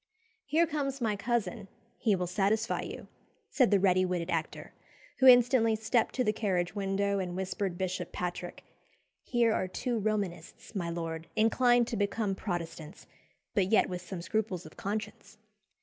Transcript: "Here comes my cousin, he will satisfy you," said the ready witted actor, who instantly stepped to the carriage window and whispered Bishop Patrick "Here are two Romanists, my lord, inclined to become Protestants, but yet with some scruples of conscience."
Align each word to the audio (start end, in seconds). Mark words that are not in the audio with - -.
"Here 0.47 0.65
comes 0.65 0.99
my 0.99 1.15
cousin, 1.15 1.67
he 1.99 2.15
will 2.15 2.25
satisfy 2.25 2.81
you," 2.81 3.07
said 3.51 3.69
the 3.69 3.79
ready 3.79 4.03
witted 4.03 4.31
actor, 4.31 4.73
who 5.19 5.27
instantly 5.27 5.75
stepped 5.75 6.15
to 6.15 6.23
the 6.23 6.33
carriage 6.33 6.73
window 6.73 7.19
and 7.19 7.35
whispered 7.35 7.77
Bishop 7.77 8.11
Patrick 8.11 8.63
"Here 9.21 9.53
are 9.53 9.67
two 9.67 9.99
Romanists, 9.99 10.73
my 10.73 10.89
lord, 10.89 11.27
inclined 11.35 11.87
to 11.89 11.97
become 11.97 12.33
Protestants, 12.33 13.05
but 13.53 13.67
yet 13.71 13.89
with 13.89 14.01
some 14.01 14.23
scruples 14.23 14.65
of 14.65 14.75
conscience." 14.75 15.37